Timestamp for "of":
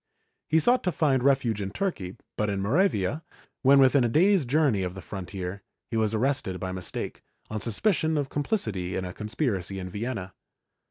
4.81-4.95, 8.17-8.27